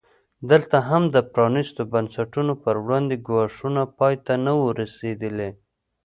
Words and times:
دلته 0.49 0.77
هم 0.89 1.03
د 1.15 1.17
پرانیستو 1.33 1.81
بنسټونو 1.93 2.53
پر 2.63 2.75
وړاندې 2.85 3.15
ګواښونه 3.27 3.81
پای 3.97 4.15
ته 4.25 4.33
نه 4.45 4.53
وو 4.57 4.67
رسېدلي. 4.81 5.49